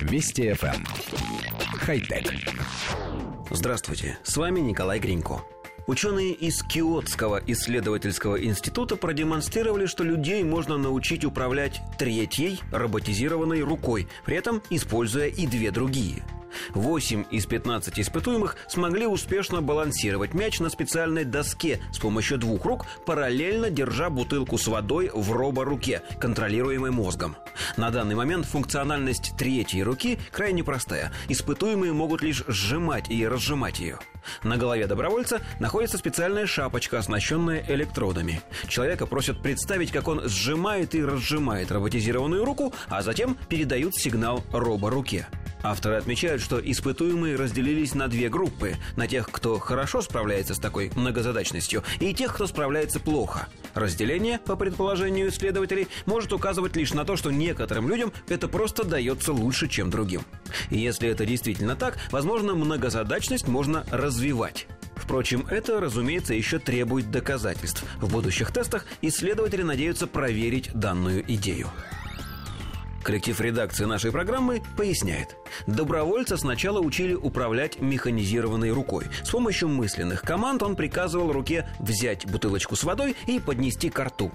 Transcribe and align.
Вести 0.00 0.50
FM. 0.50 0.74
Эм. 0.74 0.84
Хай-тек. 1.78 2.32
Здравствуйте, 3.50 4.18
с 4.22 4.36
вами 4.36 4.60
Николай 4.60 4.98
Гринько. 4.98 5.42
Ученые 5.86 6.32
из 6.32 6.62
Киотского 6.62 7.40
исследовательского 7.46 8.42
института 8.42 8.96
продемонстрировали, 8.96 9.86
что 9.86 10.04
людей 10.04 10.44
можно 10.44 10.76
научить 10.76 11.24
управлять 11.24 11.80
третьей 11.98 12.60
роботизированной 12.70 13.62
рукой, 13.62 14.08
при 14.24 14.36
этом 14.36 14.62
используя 14.70 15.26
и 15.26 15.46
две 15.46 15.70
другие– 15.70 16.22
8 16.74 17.24
из 17.30 17.46
15 17.46 18.00
испытуемых 18.00 18.56
смогли 18.68 19.06
успешно 19.06 19.62
балансировать 19.62 20.34
мяч 20.34 20.60
на 20.60 20.70
специальной 20.70 21.24
доске 21.24 21.80
с 21.92 21.98
помощью 21.98 22.38
двух 22.38 22.64
рук, 22.64 22.86
параллельно 23.06 23.70
держа 23.70 24.10
бутылку 24.10 24.58
с 24.58 24.66
водой 24.66 25.10
в 25.12 25.32
роборуке, 25.32 26.02
контролируемой 26.20 26.90
мозгом. 26.90 27.36
На 27.76 27.90
данный 27.90 28.14
момент 28.14 28.46
функциональность 28.46 29.32
третьей 29.38 29.82
руки 29.82 30.18
крайне 30.30 30.64
простая. 30.64 31.12
Испытуемые 31.28 31.92
могут 31.92 32.22
лишь 32.22 32.44
сжимать 32.46 33.10
и 33.10 33.26
разжимать 33.26 33.80
ее. 33.80 33.98
На 34.42 34.56
голове 34.56 34.86
добровольца 34.86 35.40
находится 35.58 35.98
специальная 35.98 36.46
шапочка, 36.46 36.98
оснащенная 36.98 37.64
электродами. 37.68 38.42
Человека 38.68 39.06
просят 39.06 39.42
представить, 39.42 39.92
как 39.92 40.08
он 40.08 40.28
сжимает 40.28 40.94
и 40.94 41.04
разжимает 41.04 41.72
роботизированную 41.72 42.44
руку, 42.44 42.72
а 42.88 43.02
затем 43.02 43.36
передают 43.48 43.94
сигнал 43.96 44.44
роборуке. 44.52 45.26
Авторы 45.62 45.96
отмечают, 45.96 46.42
что 46.42 46.58
испытуемые 46.58 47.36
разделились 47.36 47.94
на 47.94 48.08
две 48.08 48.28
группы. 48.28 48.76
На 48.96 49.06
тех, 49.06 49.30
кто 49.30 49.58
хорошо 49.58 50.00
справляется 50.00 50.54
с 50.54 50.58
такой 50.58 50.90
многозадачностью, 50.94 51.82
и 51.98 52.14
тех, 52.14 52.34
кто 52.34 52.46
справляется 52.46 53.00
плохо. 53.00 53.48
Разделение, 53.74 54.38
по 54.38 54.56
предположению 54.56 55.28
исследователей, 55.28 55.88
может 56.06 56.32
указывать 56.32 56.76
лишь 56.76 56.94
на 56.94 57.04
то, 57.04 57.16
что 57.16 57.30
некоторым 57.30 57.88
людям 57.88 58.12
это 58.28 58.48
просто 58.48 58.84
дается 58.84 59.32
лучше, 59.32 59.68
чем 59.68 59.90
другим. 59.90 60.22
И 60.70 60.78
если 60.78 61.08
это 61.08 61.26
действительно 61.26 61.76
так, 61.76 61.98
возможно, 62.10 62.54
многозадачность 62.54 63.46
можно 63.46 63.84
развивать. 63.90 64.66
Впрочем, 64.96 65.46
это, 65.50 65.80
разумеется, 65.80 66.34
еще 66.34 66.58
требует 66.58 67.10
доказательств. 67.10 67.84
В 68.00 68.12
будущих 68.12 68.52
тестах 68.52 68.86
исследователи 69.02 69.62
надеются 69.62 70.06
проверить 70.06 70.70
данную 70.72 71.24
идею. 71.32 71.68
Коллектив 73.10 73.40
редакции 73.40 73.86
нашей 73.86 74.12
программы 74.12 74.62
поясняет. 74.76 75.36
Добровольца 75.66 76.36
сначала 76.36 76.78
учили 76.78 77.14
управлять 77.14 77.80
механизированной 77.80 78.70
рукой. 78.70 79.06
С 79.24 79.30
помощью 79.30 79.68
мысленных 79.68 80.22
команд 80.22 80.62
он 80.62 80.76
приказывал 80.76 81.32
руке 81.32 81.68
взять 81.80 82.24
бутылочку 82.30 82.76
с 82.76 82.84
водой 82.84 83.16
и 83.26 83.40
поднести 83.40 83.90
к 83.90 83.98
рту. 83.98 84.30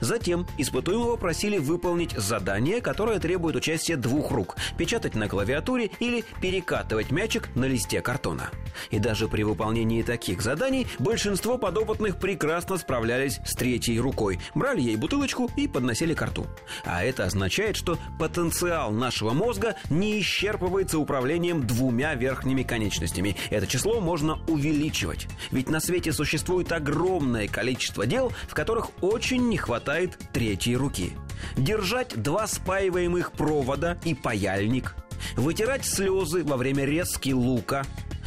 Затем 0.00 0.46
испытуемого 0.58 1.16
просили 1.16 1.58
выполнить 1.58 2.12
задание, 2.12 2.80
которое 2.80 3.18
требует 3.18 3.56
участия 3.56 3.96
двух 3.96 4.30
рук– 4.30 4.54
печатать 4.78 5.16
на 5.16 5.26
клавиатуре 5.26 5.90
или 5.98 6.24
перекатывать 6.40 7.10
мячик 7.10 7.48
на 7.56 7.64
листе 7.64 8.00
картона. 8.00 8.50
И 8.90 9.00
даже 9.00 9.26
при 9.26 9.42
выполнении 9.42 10.02
таких 10.02 10.42
заданий 10.42 10.86
большинство 11.00 11.58
подопытных 11.58 12.20
прекрасно 12.20 12.76
справлялись 12.78 13.40
с 13.44 13.56
третьей 13.56 13.98
рукой, 13.98 14.38
брали 14.54 14.80
ей 14.80 14.94
бутылочку 14.94 15.50
и 15.56 15.66
подносили 15.66 16.14
к 16.14 16.22
рту. 16.22 16.46
А 16.84 17.02
это 17.02 17.24
означает, 17.24 17.76
что 17.76 17.98
потенциал 18.20 18.90
нашего 18.90 19.32
мозга 19.32 19.76
не 19.88 20.20
исчерпывается 20.20 20.98
управлением 20.98 21.66
двумя 21.66 22.14
верхними 22.14 22.62
конечностями. 22.62 23.34
Это 23.48 23.66
число 23.66 23.98
можно 23.98 24.38
увеличивать. 24.46 25.26
Ведь 25.50 25.70
на 25.70 25.80
свете 25.80 26.12
существует 26.12 26.70
огромное 26.70 27.48
количество 27.48 28.04
дел, 28.04 28.30
в 28.46 28.52
которых 28.52 28.90
очень 29.02 29.48
не 29.48 29.56
хватает 29.56 30.18
третьей 30.34 30.76
руки. 30.76 31.14
Держать 31.56 32.20
два 32.20 32.46
спаиваемых 32.46 33.32
провода 33.32 33.96
и 34.04 34.14
паяльник, 34.14 34.94
вытирать 35.36 35.86
слезы 35.86 36.44
во 36.44 36.58
время 36.58 36.84
резки 36.84 37.30
лука, 37.30 37.86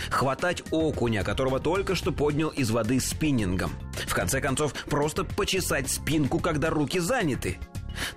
хватать 0.09 0.63
окуня, 0.71 1.23
которого 1.23 1.59
только 1.59 1.93
что 1.93 2.11
поднял 2.11 2.49
из 2.49 2.71
воды 2.71 2.99
спиннингом. 2.99 3.71
В 4.07 4.15
конце 4.15 4.41
концов, 4.41 4.73
просто 4.89 5.23
почесать 5.23 5.87
спинку, 5.87 6.39
когда 6.39 6.71
руки 6.71 6.97
заняты– 6.97 7.59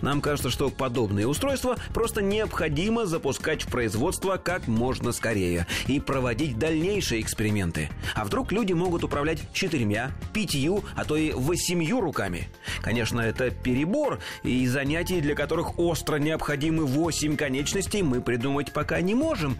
нам 0.00 0.20
кажется, 0.20 0.50
что 0.50 0.70
подобные 0.70 1.26
устройства 1.26 1.76
просто 1.94 2.22
необходимо 2.22 3.06
запускать 3.06 3.62
в 3.62 3.68
производство 3.68 4.36
как 4.36 4.66
можно 4.66 5.12
скорее 5.12 5.66
и 5.86 6.00
проводить 6.00 6.58
дальнейшие 6.58 7.20
эксперименты. 7.20 7.90
А 8.14 8.24
вдруг 8.24 8.52
люди 8.52 8.72
могут 8.72 9.04
управлять 9.04 9.40
четырьмя, 9.52 10.12
пятью, 10.32 10.84
а 10.94 11.04
то 11.04 11.16
и 11.16 11.32
восемью 11.32 12.00
руками? 12.00 12.48
Конечно, 12.82 13.20
это 13.20 13.50
перебор, 13.50 14.20
и 14.42 14.66
занятий, 14.66 15.20
для 15.20 15.34
которых 15.34 15.78
остро 15.78 16.16
необходимы 16.16 16.84
восемь 16.84 17.36
конечностей, 17.36 18.02
мы 18.02 18.20
придумать 18.20 18.72
пока 18.72 19.00
не 19.00 19.14
можем. 19.14 19.58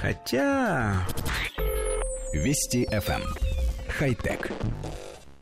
Хотя... 0.00 1.06
Вести 2.32 2.86
FM. 2.90 3.22
Эм. 3.22 3.34
Хай-тек. 3.88 4.50